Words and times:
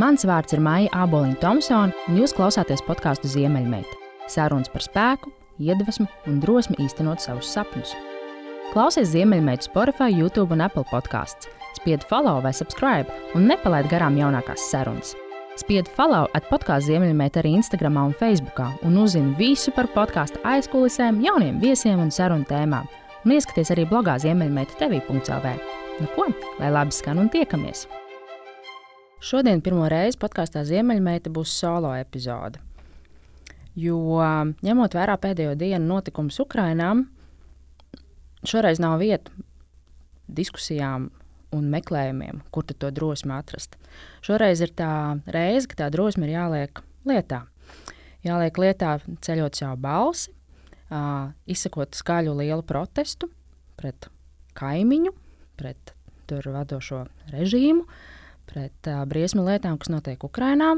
Mans 0.00 0.22
vārds 0.24 0.54
ir 0.56 0.60
Maija 0.64 0.88
Aboliņa 1.04 1.36
Thompsone, 1.42 1.92
un 2.08 2.16
jūs 2.16 2.32
klausāties 2.32 2.80
podkāstu 2.86 3.28
Ziemeļmeita. 3.28 3.98
Sarunas 4.32 4.70
par 4.72 4.80
spēku, 4.80 5.28
iedvesmu 5.60 6.06
un 6.30 6.38
drosmi 6.40 6.78
īstenot 6.80 7.20
savus 7.20 7.50
sapņus. 7.52 7.92
Klausies 8.72 9.10
Ziemeļmeita 9.12 9.68
Spotify, 9.68 10.08
YouTube 10.16 10.56
un 10.56 10.64
Apple 10.64 10.86
podkāsts. 10.88 11.50
Spied 11.76 12.08
follow 12.08 12.40
vai 12.40 12.54
subscribe 12.56 13.12
un 13.36 13.44
nepalaid 13.50 13.90
garām 13.92 14.16
jaunākās 14.16 14.64
sarunas. 14.72 15.12
Spied 15.60 15.90
follow 15.92 16.24
at 16.32 16.48
podkāstu 16.48 16.94
Ziemeļmeita 16.94 17.42
arī 17.42 17.52
Instagram 17.58 18.00
un 18.00 18.16
Facebook, 18.16 18.64
un 18.88 18.96
uzzini 18.96 19.36
visu 19.36 19.76
par 19.76 19.92
podkāstu 19.92 20.40
aizkulisēm, 20.40 21.20
jauniem 21.20 21.60
viesiem 21.60 22.00
un 22.00 22.08
sarunu 22.08 22.48
tēmām. 22.48 22.88
Un 23.26 23.36
ieskaties 23.36 23.76
arī 23.76 23.84
blogā 23.92 24.16
Ziemeļmeita 24.24 24.80
TV.CLV. 24.80 25.58
Nu 26.00 26.14
ko, 26.16 26.32
lai 26.62 26.72
labi 26.72 26.96
skan 26.96 27.20
un 27.20 27.28
tiekamies! 27.28 27.84
Šodien 29.22 29.60
pirmo 29.62 29.84
reizi 29.86 30.18
podkāstā 30.18 30.64
Ziemeļmeita 30.66 31.30
būs 31.30 31.52
solo 31.54 31.92
epizode. 31.94 32.58
Jo 33.78 34.18
ņemot 34.66 34.94
vērā 34.98 35.14
pēdējo 35.22 35.52
dienu 35.60 35.84
notikumus 35.86 36.40
Ukrajinā, 36.42 36.88
šoreiz 38.42 38.80
nav 38.82 38.96
vieta 38.98 39.30
diskusijām 40.26 41.04
un 41.54 41.68
meklējumiem, 41.70 42.40
kur 42.50 42.66
to 42.66 42.90
drosmi 42.90 43.36
atrast. 43.36 43.76
Šoreiz 44.26 44.64
ir 44.66 44.72
tā 44.74 44.90
reize, 45.30 45.68
ka 45.70 45.78
tā 45.84 45.90
drosme 45.94 46.26
ir 46.26 46.34
jāliek 46.34 46.80
lietā. 47.06 47.44
Jāliek 48.26 48.58
lietā 48.58 48.96
ceļot 49.22 49.60
savu 49.60 49.78
balsi, 49.84 50.34
izsakot 51.46 51.94
skaļu 51.94 52.34
lielu 52.40 52.66
protestu 52.66 53.30
pret 53.78 54.10
kaimiņu, 54.58 55.14
pret 55.62 55.94
tur 56.26 56.50
vadošo 56.56 57.04
režīmu, 57.30 57.86
uh, 57.86 58.18
pret 58.48 58.90
uh, 58.90 59.02
briesmu 59.08 59.44
lietām, 59.46 59.78
kas 59.80 59.92
notiek 59.92 60.22
Ukrajinā. 60.24 60.74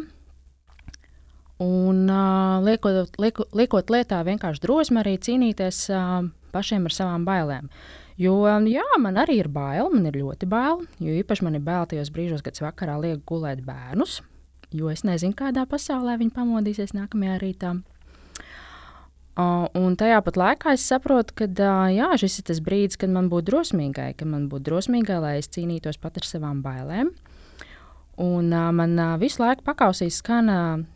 Un 1.64 2.08
uh, 2.10 2.58
liekot, 2.66 3.14
lieku, 3.22 3.46
liekot 3.54 3.92
lietā 3.94 4.18
vienkārši 4.26 4.62
drosmi 4.64 5.00
arī 5.04 5.14
cīnīties 5.22 5.84
uh, 5.94 6.26
pašiem 6.54 6.88
ar 6.88 6.94
savām 6.94 7.26
bailēm. 7.26 7.70
Jo 8.18 8.36
jā, 8.70 8.84
man 9.02 9.18
arī 9.18 9.40
ir 9.42 9.48
bail, 9.50 9.88
man 9.90 10.06
ir 10.06 10.20
ļoti 10.20 10.46
bail. 10.50 10.84
Jo 11.02 11.14
īpaši 11.22 11.46
man 11.46 11.58
ir 11.58 11.64
bail 11.66 11.86
tajos 11.90 12.12
brīžos, 12.14 12.44
kad 12.46 12.54
es 12.54 12.62
vakarā 12.62 12.98
lieku 13.02 13.24
gulēt 13.34 13.64
bērnus, 13.66 14.20
jo 14.74 14.90
es 14.90 15.02
nezinu, 15.06 15.34
kādā 15.38 15.66
pasaulē 15.66 16.18
viņi 16.20 16.34
pamodīsies 16.34 16.94
nākamajā 16.94 17.40
rītā. 17.42 17.74
Uh, 19.34 19.66
un 19.74 19.96
tajā 19.98 20.20
pat 20.22 20.36
laikā 20.38 20.76
es 20.76 20.84
saprotu, 20.86 21.34
ka 21.40 21.48
uh, 21.50 21.88
jā, 21.90 22.12
šis 22.22 22.38
ir 22.38 22.44
tas 22.52 22.60
brīdis, 22.62 22.98
kad 23.02 23.10
man 23.10 23.26
būtu 23.32 23.48
drosmīgai, 23.48 24.12
kad 24.14 24.30
man 24.30 24.44
būtu 24.50 24.68
drosmīgai, 24.68 25.16
lai 25.22 25.32
es 25.40 25.50
cīnītos 25.50 25.98
pat 25.98 26.20
ar 26.20 26.28
savām 26.28 26.60
bailēm. 26.62 27.10
Un, 28.16 28.52
uh, 28.52 28.70
man 28.70 28.98
uh, 28.98 29.16
visu 29.18 29.42
laiku 29.42 29.64
pakausīs 29.66 30.20
skan 30.22 30.50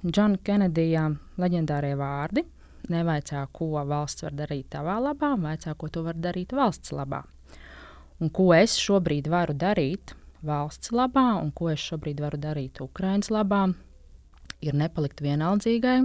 Džona 0.06 0.36
uh, 0.36 0.42
Kenedija 0.44 1.08
leģendārie 1.38 1.97
vārdi. 1.98 2.44
Nevaicā, 2.88 3.42
ko 3.52 3.83
valsts 3.84 4.25
var 4.25 4.36
darīt 4.38 4.70
tavā 4.72 4.97
labā, 5.02 5.34
vaicā, 5.41 5.75
ko 5.77 5.91
tu 5.92 6.05
vari 6.06 6.22
darīt 6.25 6.55
valsts 6.56 6.94
labā. 6.94 7.25
Un 8.22 8.30
ko 8.34 8.52
es 8.56 8.78
šobrīd 8.80 9.28
varu 9.30 9.55
darīt 9.58 10.14
valsts 10.47 10.92
labā, 10.94 11.27
un 11.42 11.50
ko 11.52 11.69
es 11.72 11.83
šobrīd 11.83 12.22
varu 12.22 12.38
darīt 12.41 12.80
Ukraiņas 12.80 13.30
labā, 13.34 13.64
ir 14.62 14.78
nepalikt 14.78 15.20
vienaldzīgai, 15.22 15.98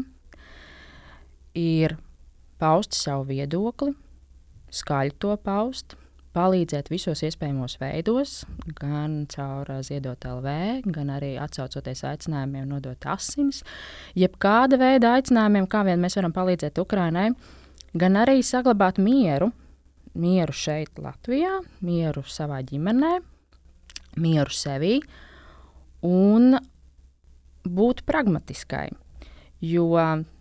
ir 1.58 1.98
paust 2.62 2.98
savu 2.98 3.30
viedokli, 3.32 3.94
skaļi 4.74 5.16
to 5.22 5.38
paust, 5.46 5.96
palīdzēt 6.34 6.90
visos 6.92 7.22
iespējamos 7.26 7.78
veidos, 7.82 8.34
gan 8.80 9.24
caur 9.32 9.70
ziedot 9.86 10.26
LV, 10.26 10.56
gan 10.94 11.12
arī 11.14 11.34
atsaucoties 11.42 12.04
aicinājumiem 12.10 12.66
nodot 12.70 13.08
asinis, 13.10 13.62
jebkāda 14.18 14.80
veida 14.82 15.14
aicinājumiem, 15.18 15.70
kā 15.70 15.84
vien 15.88 16.02
mēs 16.02 16.18
varam 16.18 16.34
palīdzēt 16.36 16.82
Ukrainai, 16.82 17.30
gan 17.94 18.20
arī 18.24 18.42
saglabāt 18.46 19.02
mieru, 19.02 19.52
mieru 20.18 20.58
šeit, 20.58 20.98
Latvijā, 21.02 21.60
mieru 21.86 22.26
savā 22.26 22.62
ģimenē, 22.66 23.16
mieru 24.22 24.54
sevī 24.54 25.00
un 26.06 26.58
būt 27.64 28.04
pragmatiskai. 28.10 28.90
Jo 29.64 29.88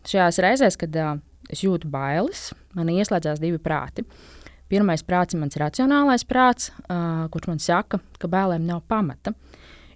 šajās 0.09 0.41
reizēs, 0.43 0.77
kad 0.81 0.97
uh, 0.99 1.19
es 1.53 1.63
jūtu 1.63 1.87
bailes, 1.93 2.49
man 2.75 2.91
ieslēdzās 2.91 3.39
divi 3.39 3.61
prāti. 3.63 4.03
Uh, 4.03 4.42
Pirmais 4.73 5.05
prāts 5.05 5.37
ir 5.37 5.43
mans 5.43 5.59
racionālais 5.61 6.25
prāts, 6.25 6.71
uh, 6.87 7.27
kurš 7.33 7.51
man 7.51 7.61
saka, 7.61 8.01
ka 8.21 8.31
bēlēm 8.33 8.65
nav 8.65 8.81
pamata. 8.89 9.35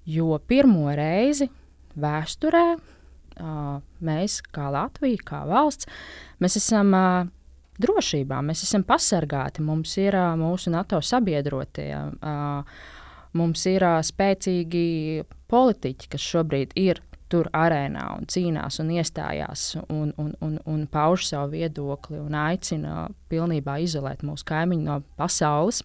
Jo 0.07 0.37
pirmo 0.39 0.91
reizi 0.95 1.49
vēsturē 1.97 2.67
uh, 2.77 3.79
mēs, 4.05 4.43
kā 4.53 4.69
Latvija, 4.75 5.23
kā 5.25 5.41
valsts, 5.49 5.89
mēs 6.45 6.59
esam 6.61 6.93
uh, 6.93 7.25
drošībā, 7.81 8.43
mēs 8.45 8.67
esam 8.69 8.85
pasargāti, 8.87 9.65
mums 9.65 9.97
ir 10.03 10.19
uh, 10.19 10.37
mūsu 10.39 10.75
NATO 10.77 11.01
sabiedrotie. 11.05 11.91
Uh, 12.21 12.95
Mums 13.37 13.67
ir 13.69 13.85
uh, 13.85 13.99
spēcīgi 14.05 15.25
politiķi, 15.51 16.09
kas 16.13 16.25
šobrīd 16.25 16.73
ir 16.81 17.03
tur 17.33 17.49
arēnā 17.57 18.05
un 18.19 18.29
cīnās 18.31 18.81
un 18.83 18.93
iestājās 18.95 19.73
un, 19.89 20.13
un, 20.21 20.33
un, 20.45 20.57
un 20.69 20.87
pauž 20.91 21.27
savu 21.27 21.57
viedokli 21.57 22.21
un 22.23 22.37
aicina 22.39 23.07
pilnībā 23.31 23.81
izolēt 23.83 24.25
mūsu 24.27 24.47
kaimiņu 24.47 24.87
no 24.87 25.01
pasaules. 25.19 25.83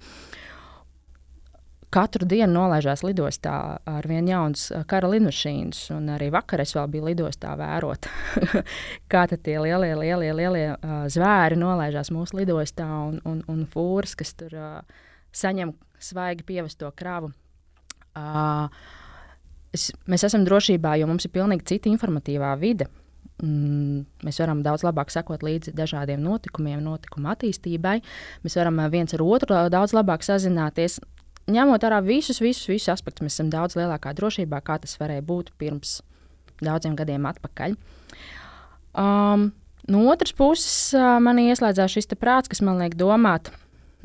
Katru 1.91 2.23
dienu 2.23 2.53
nolaižās 2.53 3.01
lidostā 3.03 3.55
ar 3.89 4.05
vien 4.07 4.29
jaunas 4.29 4.69
kara 4.87 5.09
lidmašīnas, 5.11 5.89
un 5.91 6.07
arī 6.13 6.29
vakar 6.31 6.63
es 6.63 6.71
vēl 6.77 6.87
biju 6.93 7.09
lidostā 7.09 7.57
vērot, 7.59 8.07
kā 9.11 9.25
tie 9.33 9.57
lielie, 9.59 9.91
lielie, 9.99 10.31
lielie 10.37 10.69
uh, 10.77 11.01
zvēri 11.11 11.59
nolaižās 11.59 12.13
mūsu 12.15 12.39
lidostā 12.39 12.87
un, 12.87 13.19
un, 13.27 13.43
un 13.51 13.65
fūras, 13.73 14.15
kas 14.15 14.31
tur 14.39 14.55
uh, 14.55 15.03
saņem 15.35 15.75
svaigi 15.99 16.47
pievesto 16.47 16.87
kravu. 16.95 17.33
Uh, 18.15 18.71
es, 19.75 19.91
mēs 20.09 20.25
esam 20.27 20.45
drošībā, 20.47 20.95
jo 20.99 21.07
mums 21.09 21.27
ir 21.27 21.33
pilnīgi 21.35 21.67
cita 21.73 21.91
informatīvā 21.91 22.51
vide. 22.61 22.87
Mm, 23.41 24.03
mēs 24.25 24.37
varam 24.43 24.61
daudz 24.61 24.83
labāk 24.85 25.09
sekot 25.13 25.41
līdzi 25.45 25.73
dažādiem 25.73 26.21
notikumiem, 26.21 26.81
notikuma 26.85 27.33
attīstībai. 27.33 27.97
Mēs 28.45 28.57
varam 28.59 28.77
viens 28.93 29.15
ar 29.17 29.23
otru 29.25 29.57
daudz 29.73 29.95
labāk 29.97 30.25
sazināties. 30.25 30.99
Ņemot 31.51 31.81
vērā 31.81 32.03
visus, 32.05 32.37
visus, 32.43 32.67
visus 32.69 32.91
aspektus, 32.93 33.25
mēs 33.25 33.39
esam 33.39 33.49
daudz 33.51 33.75
lielākā 33.79 34.13
drošībā, 34.15 34.61
kā 34.61 34.77
tas 34.83 34.93
varēja 35.01 35.25
būt 35.25 35.49
pirms 35.59 35.99
daudziem 36.61 36.93
gadiem 36.99 37.25
atpakaļ. 37.25 37.73
Um, 39.01 39.49
no 39.89 40.03
otras 40.11 40.35
puses, 40.37 40.93
man 40.93 41.41
ieslēdzās 41.41 41.97
šis 41.97 42.11
prāts, 42.13 42.51
kas 42.51 42.61
man 42.61 42.77
liek 42.83 42.93
domāt, 42.99 43.49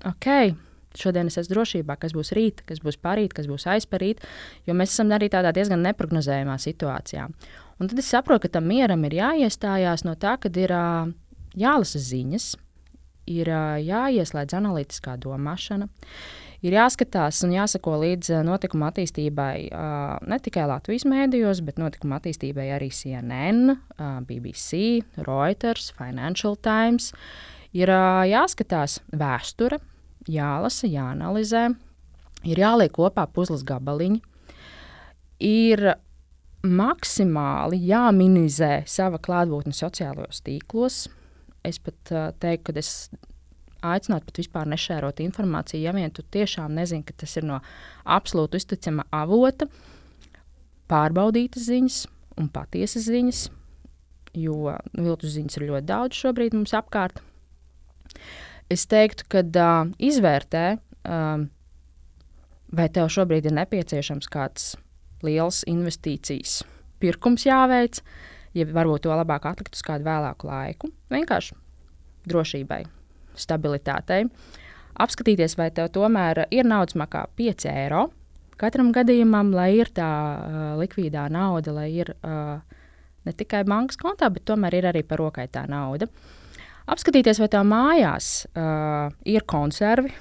ok, 0.00 0.56
šodien 0.98 1.30
es 1.30 1.38
esmu 1.40 1.54
drošībā, 1.54 1.96
kas 2.02 2.14
būs 2.16 2.32
rīt, 2.36 2.64
kas 2.68 2.80
būs 2.84 2.98
parīt, 3.02 3.34
kas 3.36 3.48
būs 3.50 3.68
aizparīt, 3.74 4.24
jo 4.66 4.76
mēs 4.76 4.94
esam 4.96 5.12
arī 5.16 5.28
tādā 5.32 5.52
diezgan 5.56 5.84
neparedzējumā 5.86 6.56
situācijā. 6.62 7.28
Un 7.76 7.90
tad 7.90 7.98
es 8.00 8.08
saprotu, 8.08 8.46
ka 8.46 8.56
tam 8.56 8.70
mieram 8.70 9.04
ir 9.04 9.18
jāiestājās 9.18 10.06
no 10.08 10.14
tā, 10.16 10.38
ka 10.40 10.48
ir 10.48 10.72
jālasa 11.56 12.00
ziņas, 12.00 12.54
ir 13.26 13.50
jāieslēdz 13.84 14.54
analītiskā 14.56 15.16
domāšana. 15.20 15.88
Ir 16.64 16.72
jāskatās 16.72 17.42
un 17.44 17.52
jāsako 17.52 17.98
līdzi 18.00 18.38
notikuma 18.46 18.88
attīstībai 18.88 19.68
ne 20.24 20.38
tikai 20.42 20.64
Latvijas 20.70 21.04
mēdījos, 21.06 21.60
bet 21.66 21.76
notikuma 21.78 22.16
attīstībai 22.16 22.70
arī 22.74 22.88
CNN, 22.88 23.76
BBC, 24.26 25.04
Reuters, 25.26 25.90
Financial 25.98 26.56
Times. 26.56 27.10
Ir 27.76 27.92
jāskatās 27.92 29.02
vēsture, 29.12 29.82
jālasa, 30.30 30.88
jāanalizē, 30.90 31.68
ir 32.46 32.62
jāliek 32.62 32.92
kopā 32.94 33.26
puzles 33.32 33.64
gabaliņi, 33.66 34.20
ir 35.46 35.84
maksimāli 36.66 37.78
jāminimizē 37.86 38.80
sava 38.90 39.20
klātbūtne 39.22 39.74
sociālajos 39.76 40.42
tīklos. 40.46 41.06
Es 41.66 41.78
pat 41.82 42.12
uh, 42.14 42.30
teiktu, 42.42 42.72
ka 42.72 42.82
es 42.82 42.92
aicinātu 43.86 44.30
pat 44.30 44.40
vispār 44.40 44.70
nešērot 44.70 45.20
informāciju, 45.22 45.82
ja 45.84 45.94
vien 45.94 46.12
tu 46.14 46.24
tiešām 46.34 46.74
nezini, 46.74 47.04
ka 47.06 47.14
tas 47.22 47.36
ir 47.38 47.46
no 47.46 47.60
absolūti 48.16 48.60
uzticama 48.60 49.06
avota, 49.14 49.68
pārbaudītas 50.90 51.68
ziņas 51.68 52.00
un 52.40 52.50
patiesas 52.52 53.06
ziņas, 53.10 53.46
jo 54.36 54.74
viltus 54.94 55.36
ziņas 55.36 55.58
ir 55.58 55.68
ļoti 55.70 55.90
daudz 55.90 56.20
šobrīd 56.22 56.56
mums 56.56 56.74
apkārt. 56.76 57.22
Es 58.72 58.86
teiktu, 58.90 59.26
ka 59.30 59.44
uh, 59.46 59.92
izvērtē, 60.02 60.64
uh, 61.06 61.44
vai 62.76 62.88
tev 62.90 63.10
šobrīd 63.14 63.46
ir 63.46 63.54
nepieciešams 63.60 64.26
kāds 64.32 64.74
liels 65.26 65.62
investīcijas 65.70 66.64
pirkums 67.02 67.46
jāveic, 67.46 68.00
ja 68.56 68.66
varbūt 68.66 69.04
to 69.06 69.14
labāk 69.14 69.46
atlikt 69.48 69.76
uz 69.76 69.84
kādu 69.86 70.06
vēlāku 70.06 70.48
laiku. 70.48 70.90
Vienkārši 71.12 71.56
drošībai, 72.26 72.82
stabilitātei. 73.38 74.26
Apskatīties, 74.96 75.58
vai 75.60 75.68
tev 75.76 75.90
tomēr 75.94 76.46
ir 76.50 76.66
naudas 76.66 76.96
makā 76.96 77.26
5 77.36 77.68
eiro, 77.70 78.06
katram 78.60 78.90
gadījumam, 78.96 79.52
lai 79.54 79.74
ir 79.76 79.92
tā 79.94 80.08
uh, 80.08 80.64
likvīdā 80.80 81.28
nauda, 81.32 81.74
lai 81.76 81.90
ir 82.00 82.14
uh, 82.16 82.56
ne 83.26 83.36
tikai 83.36 83.62
bankas 83.68 84.00
kontā, 84.00 84.30
bet 84.32 84.46
tomēr 84.48 84.78
ir 84.78 84.90
arī 84.92 85.04
par 85.06 85.20
rokai 85.20 85.46
tā 85.52 85.66
nauda. 85.68 86.08
Apskatīties, 86.86 87.40
vai 87.42 87.48
tā 87.50 87.64
mājās 87.66 88.28
uh, 88.54 89.10
ir 89.26 89.42
konservi, 89.50 90.12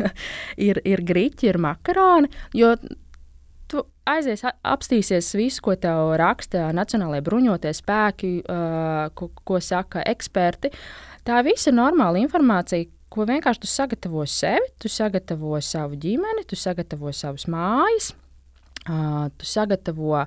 ir, 0.68 0.80
ir 0.82 1.04
grīķi, 1.06 1.52
ir 1.52 1.60
makaroni. 1.62 2.30
Jo 2.58 2.74
tu 3.70 3.84
aizies, 4.10 4.42
apstīsies 4.66 5.30
visu, 5.38 5.62
ko 5.62 5.76
tev 5.78 6.16
raksta 6.18 6.70
Nacionālajie 6.74 7.22
bruņotie 7.26 7.74
spēki, 7.78 8.32
uh, 8.42 9.04
ko, 9.14 9.30
ko 9.46 9.60
saka 9.62 10.02
eksperti. 10.10 10.72
Tā 11.26 11.44
visa 11.46 11.70
ir 11.70 11.78
normāla 11.78 12.18
informācija, 12.24 12.88
ko 13.10 13.26
vienkārši 13.28 13.62
tu 13.62 13.70
sagatavo 13.70 14.24
sevi, 14.26 14.70
tu 14.82 14.90
sagatavo 14.90 15.58
savu 15.62 15.98
ģimeni, 16.00 16.46
tu 16.48 16.58
sagatavo 16.58 17.12
savus 17.14 17.46
mājas, 17.50 18.12
uh, 18.86 19.28
tu 19.38 19.46
sagatavo 19.46 20.24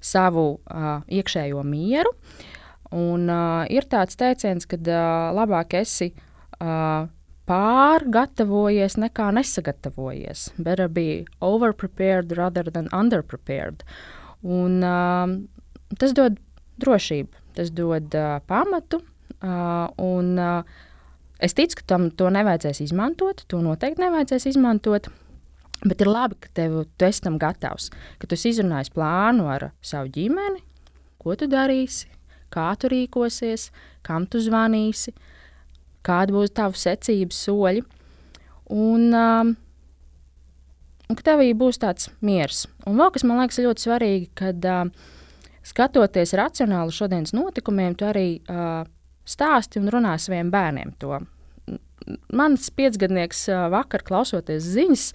savu 0.00 0.48
uh, 0.56 1.02
iekšējo 1.12 1.64
mieru. 1.66 2.12
Un, 2.94 3.26
uh, 3.30 3.64
ir 3.72 3.86
tāds 3.90 4.18
teiciens, 4.18 4.66
ka 4.68 4.78
uh, 4.78 5.34
labāk 5.34 5.74
esi 5.80 6.12
uh, 6.60 7.08
pārgatavojies 7.50 8.98
nekā 9.02 9.30
nesagatavojies. 9.34 10.50
Better 10.58 10.88
be 10.88 11.24
overprepared 11.40 12.36
rather 12.38 12.64
than 12.70 12.90
underprepared. 12.92 13.82
Un, 14.42 14.82
uh, 14.86 15.26
tas 15.98 16.14
dod 16.14 16.38
drošību, 16.82 17.46
tas 17.58 17.72
dod 17.74 18.14
uh, 18.14 18.38
pamatu. 18.46 19.02
Uh, 19.42 19.88
un, 20.02 20.36
uh, 20.38 20.84
Es 21.36 21.52
ticu, 21.52 21.76
ka 21.76 21.84
tam 21.92 22.08
to 22.16 22.30
nevajadzēs 22.32 22.80
izmantot, 22.86 23.42
to 23.50 23.60
noteikti 23.60 24.00
nevajadzēs 24.00 24.46
izmantot. 24.54 25.10
Bet 25.84 26.00
ir 26.00 26.08
labi, 26.08 26.38
ka 26.40 26.48
tev, 26.56 26.78
tu 26.96 27.04
esi 27.04 27.20
tam 27.26 27.36
gatavs, 27.40 27.90
ka 28.16 28.28
tu 28.28 28.38
izrunājies 28.40 28.92
plānu 28.94 29.44
ar 29.52 29.68
savu 29.84 30.08
ģimeni, 30.14 30.62
ko 31.20 31.36
tu 31.36 31.48
darīsi, 31.52 32.08
kā 32.56 32.70
tu 32.80 32.90
rīkosies, 32.92 33.68
kam 34.06 34.26
tu 34.30 34.40
zvanīsi, 34.42 35.14
kādi 36.06 36.36
būs 36.36 36.54
tavi 36.56 36.80
secības 36.80 37.44
soļi. 37.46 37.84
Un, 38.74 39.12
um, 39.14 39.52
un 41.06 41.18
ka 41.18 41.28
tev 41.28 41.44
būs 41.60 41.78
tāds 41.82 42.10
miers. 42.24 42.64
Un 42.86 42.98
vēl 42.98 43.12
kas 43.14 43.26
man 43.26 43.42
liekas 43.42 43.62
ļoti 43.62 43.86
svarīgi, 43.86 44.28
kad 44.38 44.66
uh, 44.66 44.88
skatoties 45.66 46.34
racionāli 46.38 46.94
šodienas 46.94 47.34
notikumiem, 47.36 47.94
tu 47.98 48.08
arī 48.08 48.28
uh, 48.40 48.82
stāsti 49.26 49.82
un 49.82 49.90
runā 49.94 50.16
saviem 50.22 50.50
bērniem 50.54 50.96
to. 51.02 51.20
Mans 52.38 52.68
piecgadnieks 52.70 53.48
vakar 53.72 54.04
klausoties 54.06 54.66
ziņas, 54.76 55.06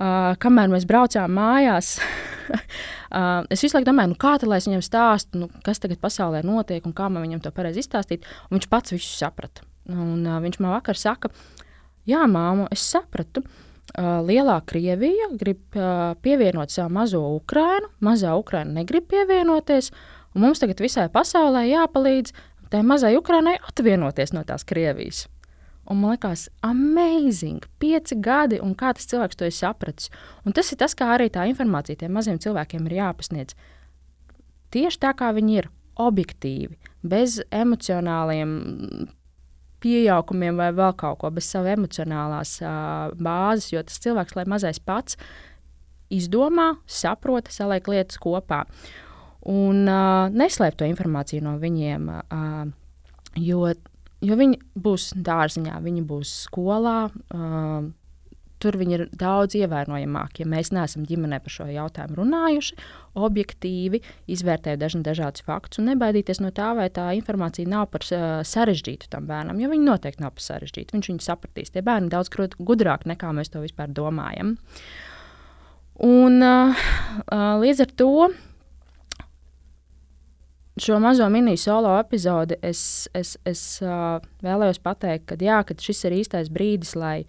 uh, 0.00 0.32
kamēr 0.40 0.72
mēs 0.72 0.86
braucām 0.88 1.36
mājās, 1.36 1.98
uh, 1.98 2.30
es 3.54 3.64
visu 3.64 3.76
laiku 3.76 3.88
domāju, 3.88 4.12
nu, 4.12 4.18
kā 4.20 4.36
tad, 4.38 4.48
lai 4.50 4.60
es 4.62 4.68
viņam 4.68 4.84
stāstu, 4.84 5.42
nu, 5.42 5.50
kas 5.66 5.82
tagad 5.82 6.00
pasaulē 6.02 6.44
notiek 6.46 6.86
un 6.86 6.94
kā 6.96 7.10
man 7.12 7.26
viņam 7.26 7.42
to 7.44 7.52
pareizi 7.54 7.84
izstāstīt. 7.84 8.26
Un 8.48 8.58
viņš 8.58 8.70
pats 8.72 8.94
visu 8.94 9.12
saprata. 9.16 9.66
Un, 9.90 10.24
uh, 10.24 10.40
viņš 10.44 10.60
man 10.64 10.76
vakar 10.76 10.98
saka, 10.98 11.30
jā, 12.08 12.24
māmu, 12.30 12.68
es 12.74 12.84
sapratu. 12.94 13.44
Uh, 13.94 14.24
lielā 14.24 14.56
Krievija 14.66 15.28
grib 15.38 15.76
uh, 15.76 16.16
pievienot 16.24 16.72
savu 16.72 16.94
mazo 16.96 17.20
Ukrainu, 17.36 17.90
mazā 18.02 18.32
Ukraina 18.40 18.80
negrib 18.80 19.04
pievienoties, 19.12 19.90
un 20.32 20.46
mums 20.46 20.62
tagad 20.62 20.80
visai 20.80 21.10
pasaulē 21.12 21.66
jāpalīdz 21.68 22.32
tai 22.72 22.80
mazai 22.82 23.12
Ukrainai 23.20 23.58
atvienoties 23.60 24.32
no 24.34 24.42
tās 24.48 24.64
Krievijas. 24.66 25.26
Un 25.90 26.00
man 26.00 26.14
liekas, 26.14 26.46
amazing, 26.64 27.64
pieci 27.82 28.16
gadi, 28.16 28.60
un 28.64 28.72
kā 28.78 28.94
tas 28.96 29.08
cilvēks 29.10 29.36
to 29.36 29.48
ir 29.48 29.54
sapratis. 29.54 30.10
Un 30.44 30.56
tas 30.56 30.72
ir 30.72 30.80
tas, 30.80 30.96
kā 30.96 31.10
arī 31.16 31.28
tā 31.32 31.44
informācija 31.50 32.00
tiem 32.00 32.14
maziem 32.16 32.40
cilvēkiem 32.40 32.86
ir 32.88 32.98
jāpasniedz. 33.02 33.56
Tieši 34.74 35.02
tā, 35.02 35.12
kā 35.18 35.28
viņi 35.36 35.58
ir, 35.60 35.68
objektīvi, 36.00 36.74
bez 37.06 37.38
emocionāliem 37.54 38.54
pieaukumiem 39.84 40.58
vai 40.58 40.70
vēl 40.74 40.94
kaut 40.98 41.20
ko, 41.20 41.30
bez 41.34 41.46
savas 41.52 41.76
emocionālās 41.76 42.56
uh, 42.64 43.12
bāzes. 43.20 43.70
Jo 43.74 43.84
tas 43.86 44.00
cilvēks, 44.02 44.36
lai 44.38 44.46
mazais 44.50 44.80
pats 44.80 45.18
izdomā, 46.12 46.74
saprota, 46.88 47.52
saliek 47.52 47.86
lietas 47.90 48.20
kopā 48.22 48.64
un 49.50 49.84
uh, 49.84 50.32
neslēpt 50.32 50.80
to 50.80 50.88
informāciju 50.88 51.44
no 51.44 51.58
viņiem. 51.60 52.08
Uh, 52.24 52.72
jo, 53.36 53.66
jo 54.24 54.38
viņi 54.40 54.60
būs 54.86 55.12
dārziņā, 55.26 55.76
viņi 55.84 56.06
būs 56.08 56.32
skolā. 56.46 56.98
Uh, 57.34 57.92
tur 58.64 58.78
viņi 58.80 58.96
ir 58.96 59.04
daudz 59.20 59.56
ievērojamāki. 59.58 60.42
Ja 60.44 60.48
mēs 60.48 60.70
neesam 60.74 61.04
ģimenē 61.08 61.40
par 61.44 61.52
šo 61.52 61.66
jautājumu 61.68 62.16
runājuši, 62.20 62.76
objektīvi 63.26 64.00
izvērtējot 64.32 64.80
dažna, 64.80 65.02
dažādus 65.04 65.44
faktus 65.44 65.82
un 65.82 65.90
nebaidīties 65.92 66.40
no 66.40 66.52
tā, 66.54 66.70
vai 66.78 66.88
tā 66.94 67.10
informācija 67.18 67.68
nav 67.70 67.90
par 67.92 68.06
sarežģītu 68.06 69.10
tam 69.12 69.28
bērnam. 69.30 69.60
Jo 69.60 69.72
viņi 69.72 69.88
noteikti 69.88 70.24
nav 70.24 70.36
par 70.38 70.46
sarežģītu. 70.46 70.96
Viņš 70.96 71.10
viņu 71.12 71.26
sapratīs. 71.26 71.74
Tie 71.74 71.84
bērni 71.84 72.12
daudz 72.12 72.32
gudrāki 72.32 73.12
nekā 73.12 73.34
mēs 73.36 73.52
to 73.52 73.62
vispār 73.64 73.92
domājam. 73.92 74.56
Un, 76.04 76.40
uh, 76.42 76.88
līdz 77.62 77.84
ar 77.84 77.92
to 78.00 78.14
šo 80.80 80.98
mazo 80.98 81.28
mini 81.30 81.56
solo 81.56 81.92
epizodi 81.98 82.58
es, 82.62 83.08
es, 83.14 83.36
es 83.46 83.62
uh, 83.82 84.18
vēlējos 84.44 84.80
pateikt, 84.82 85.26
ka, 85.30 85.38
jā, 85.40 85.60
ka 85.66 85.76
šis 85.78 86.04
ir 86.08 86.16
īstais 86.18 86.50
brīdis, 86.52 86.94
lai 86.98 87.24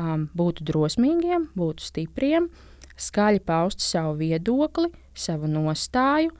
um, 0.00 0.28
būtu 0.36 0.64
drosmīgiem, 0.70 1.50
būtu 1.58 1.88
stipriem, 1.90 2.48
skaļi 2.96 3.42
paust 3.44 3.84
savu 3.84 4.16
viedokli, 4.22 4.90
savu 5.14 5.50
nostāju, 5.50 6.32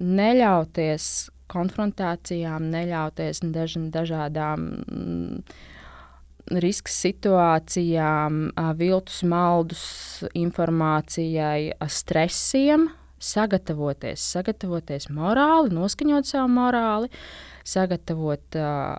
neļauties 0.00 1.28
konfrontācijām, 1.48 2.68
neļauties 2.72 3.40
daž, 3.52 3.78
dažādām 3.92 4.68
mm, 4.84 5.42
risks 6.62 6.96
situācijām, 7.04 8.48
viltus, 8.78 9.20
maldus 9.28 9.84
informācijai, 10.38 11.74
stresiem, 11.92 12.88
sagatavoties, 13.22 14.22
sagatavoties 14.34 15.08
morāli, 15.14 15.72
noskaņot 15.74 16.28
savu 16.28 16.50
morāli, 16.54 17.10
sagatavot 17.68 18.58
uh, 18.58 18.96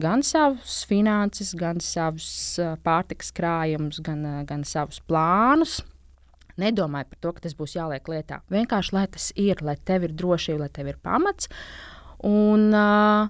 gan 0.00 0.24
savus 0.26 0.82
finanses, 0.90 1.54
gan 1.58 1.80
savus 1.82 2.28
uh, 2.62 2.74
pārtikas 2.84 3.32
krājumus, 3.34 4.00
gan, 4.04 4.24
uh, 4.26 4.42
gan 4.48 4.66
savus 4.68 5.00
plānus. 5.08 5.80
Nedomāju 6.60 7.10
par 7.10 7.18
to, 7.18 7.32
ka 7.34 7.46
tas 7.46 7.56
būs 7.58 7.74
jāliek 7.74 8.06
lietā. 8.10 8.40
Vienkārši 8.52 8.94
lai 8.94 9.06
tas 9.10 9.30
ir, 9.34 9.58
lai 9.66 9.74
tev 9.82 10.06
ir 10.06 10.14
drošība, 10.14 10.66
lai 10.66 10.70
tev 10.74 10.92
ir 10.92 11.00
pamats. 11.02 11.50
Un, 12.24 12.68
uh, 12.70 13.26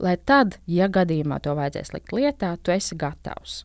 lai 0.00 0.16
tad, 0.26 0.60
ja 0.70 0.86
gadījumā 0.90 1.40
to 1.42 1.54
vajadzēs 1.58 1.94
likt 1.96 2.14
lietā, 2.14 2.54
tu 2.62 2.74
esi 2.74 2.98
gatavs. 2.98 3.64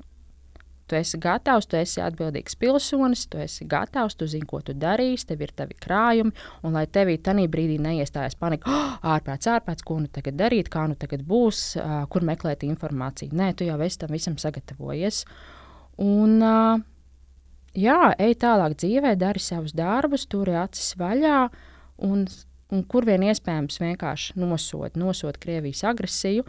Tu 0.85 0.97
esi 0.99 1.17
gatavs, 1.17 1.65
tu 1.65 1.79
esi 1.79 2.01
atbildīgs 2.05 2.57
pilsonis, 2.61 3.23
tu 3.31 3.39
esi 3.41 3.65
gatavs, 3.65 4.13
tu 4.19 4.27
zini, 4.29 4.45
ko 4.45 4.59
tu 4.61 4.75
darīsi, 4.77 5.25
tev 5.31 5.41
ir 5.41 5.53
tavi 5.57 5.77
krājumi, 5.81 6.33
un 6.61 6.77
lai 6.77 6.83
tevī 6.85 7.15
tajā 7.25 7.47
brīdī 7.49 7.79
neiestājas 7.81 8.37
panika, 8.37 8.69
oh, 8.69 8.97
ārpēc, 9.15 9.47
ārpēc, 9.55 9.81
ko 9.87 9.97
nu 10.03 10.11
tagad 10.13 10.37
darīt, 10.37 10.69
kā 10.69 10.83
nu 10.89 10.97
tagad 11.01 11.23
būs, 11.25 11.61
uh, 11.81 12.03
kur 12.11 12.25
meklēt 12.27 12.67
informāciju. 12.67 13.33
Nē, 13.33 13.55
tu 13.57 13.65
jau 13.65 13.79
esi 13.81 14.01
tam 14.03 14.13
visam 14.13 14.37
sagatavojies. 14.41 15.23
Un, 16.05 16.35
uh, 16.45 16.83
jā, 17.73 17.99
ej 18.21 18.37
tālāk 18.45 18.75
dzīvē, 18.77 19.15
dari 19.17 19.41
savus 19.41 19.73
darbus, 19.73 20.27
turi 20.29 20.53
acis 20.59 20.93
vaļā. 21.01 21.39
Un, 22.05 22.27
un 22.69 22.83
kur 22.91 23.07
vien 23.09 23.25
iespējams 23.25 23.81
vienkārši 23.81 24.37
nosod, 24.37 24.99
nosod 25.01 25.41
Krievijas 25.41 25.81
agresiju. 25.89 26.45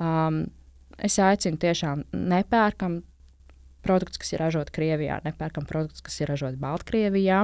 Um, 0.00 0.48
es 0.98 1.18
aicinu 1.22 1.60
tiešām 1.60 2.04
nepērkam 2.12 3.00
produkts, 3.90 4.20
kas 4.22 4.32
ir 4.34 4.44
ražots 4.44 4.74
Krievijā, 4.74 5.18
nepērkam 5.26 5.66
produktus, 5.68 6.06
kas 6.06 6.22
ir 6.22 6.30
ražots 6.30 6.60
Baltkrievijā. 6.62 7.42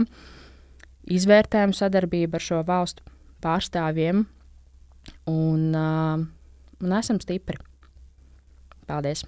Izvērtējam 1.06 1.74
sadarbību 1.76 2.38
ar 2.38 2.46
šo 2.48 2.62
valstu 2.66 3.06
pārstāvjiem 3.44 4.24
un, 5.30 5.62
uh, 5.74 6.26
un 6.82 6.98
esam 6.98 7.20
stipri. 7.22 7.58
Paldies! 8.86 9.26